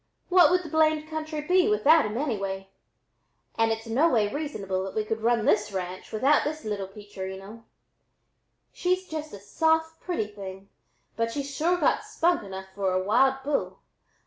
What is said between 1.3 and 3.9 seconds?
be without them anyway? an' it's